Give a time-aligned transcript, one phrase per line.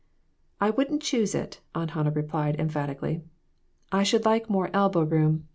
[0.67, 3.21] ""I wouldn't choose it," Aunt Hannah replied, emphatically;"
[3.91, 5.45] I should like more elbow room.